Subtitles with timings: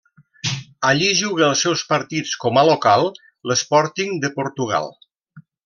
[0.91, 3.07] Allí juga els seus partits com a local
[3.51, 4.93] l'Sporting de Portugal.